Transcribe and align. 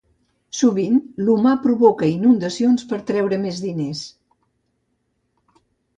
Sovint 0.59 0.95
l'humà 1.27 1.51
provoca 1.65 2.09
inundacions 2.13 2.87
per 2.93 3.01
treure 3.11 3.41
més 3.45 3.61
diners 3.67 4.03